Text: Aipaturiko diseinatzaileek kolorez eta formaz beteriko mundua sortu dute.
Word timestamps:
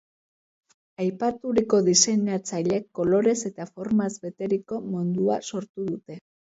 Aipaturiko 1.03 1.81
diseinatzaileek 1.89 2.89
kolorez 3.01 3.37
eta 3.53 3.71
formaz 3.77 4.13
beteriko 4.29 4.85
mundua 4.93 5.43
sortu 5.53 5.91
dute. 5.95 6.25